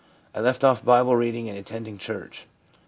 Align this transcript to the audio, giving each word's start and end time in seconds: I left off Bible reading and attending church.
I 0.33 0.39
left 0.39 0.63
off 0.63 0.83
Bible 0.83 1.15
reading 1.15 1.47
and 1.47 1.55
attending 1.55 1.99
church. 1.99 2.47